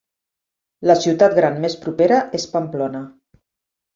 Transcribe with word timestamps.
La 0.91 0.95
ciutat 1.01 1.35
gran 1.41 1.59
més 1.65 1.75
propera 1.83 2.17
és 2.39 2.47
Pamplona. 2.55 3.03